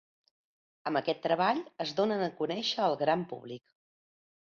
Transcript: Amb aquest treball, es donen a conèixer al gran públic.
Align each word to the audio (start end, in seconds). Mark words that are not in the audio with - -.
Amb 0.91 0.99
aquest 1.01 1.19
treball, 1.25 1.59
es 1.85 1.91
donen 1.99 2.23
a 2.29 2.31
conèixer 2.39 2.81
al 2.87 2.97
gran 3.03 3.27
públic. 3.35 3.75